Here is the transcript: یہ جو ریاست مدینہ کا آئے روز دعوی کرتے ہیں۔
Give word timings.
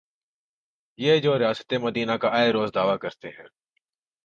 یہ 0.97 1.19
جو 1.19 1.39
ریاست 1.39 1.73
مدینہ 1.81 2.11
کا 2.11 2.29
آئے 2.29 2.51
روز 2.51 2.71
دعوی 2.75 2.97
کرتے 2.97 3.29
ہیں۔ 3.29 3.47